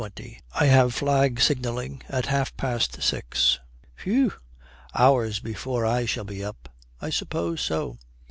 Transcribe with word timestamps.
I 0.59 0.65
have 0.65 0.95
flag 0.95 1.39
signalling 1.39 2.01
at 2.09 2.25
half 2.25 2.57
past 2.57 3.03
six.' 3.03 3.59
'Phew! 3.93 4.33
Hours 4.95 5.39
before 5.39 5.85
I 5.85 6.07
shall 6.07 6.23
be 6.23 6.43
up.' 6.43 6.69
'I 7.01 7.11
suppose 7.11 7.61
so.' 7.61 7.99